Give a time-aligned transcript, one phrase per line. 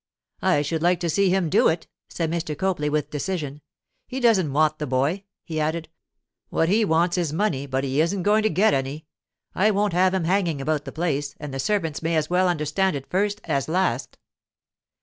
[0.41, 2.57] 'I should like to see him do it!' said Mr.
[2.57, 3.61] Copley, with decision.
[4.07, 5.89] 'He doesn't want the boy,' he added.
[6.49, 9.05] 'What he wants is money, but he isn't going to get any.
[9.53, 12.95] I won't have him hanging about the place, and the servants may as well understand
[12.95, 14.17] it first as last.